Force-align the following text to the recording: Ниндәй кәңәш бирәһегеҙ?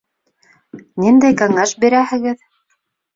Ниндәй 1.03 1.37
кәңәш 1.41 1.73
бирәһегеҙ? 1.83 2.41